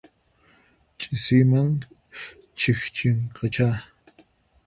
Ch'isiman 0.99 1.71
chikchinqachá. 2.57 3.69